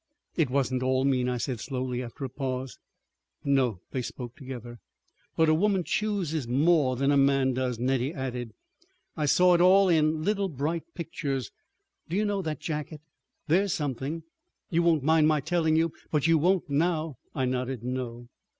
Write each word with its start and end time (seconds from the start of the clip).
"It 0.35 0.49
wasn't 0.49 0.81
all 0.81 1.05
mean," 1.05 1.29
I 1.29 1.37
said 1.37 1.59
slowly, 1.59 2.01
after 2.01 2.25
a 2.25 2.29
pause. 2.29 2.79
"No!" 3.43 3.81
They 3.91 4.01
spoke 4.01 4.35
together. 4.35 4.79
"But 5.37 5.47
a 5.47 5.53
woman 5.53 5.83
chooses 5.83 6.47
more 6.47 6.95
than 6.95 7.11
a 7.11 7.17
man 7.17 7.53
does," 7.53 7.77
Nettie 7.77 8.11
added. 8.11 8.53
"I 9.15 9.27
saw 9.27 9.53
it 9.53 9.61
all 9.61 9.89
in 9.89 10.23
little 10.23 10.49
bright 10.49 10.85
pictures. 10.95 11.51
Do 12.09 12.15
you 12.15 12.25
know—that 12.25 12.59
jacket—there's 12.59 13.73
something——— 13.75 14.23
You 14.71 14.81
won't 14.81 15.03
mind 15.03 15.27
my 15.27 15.39
telling 15.39 15.75
you? 15.75 15.91
But 16.09 16.25
you 16.25 16.39
won't 16.39 16.67
now!" 16.67 17.17
I 17.35 17.45
nodded, 17.45 17.83
"No." 17.83 18.27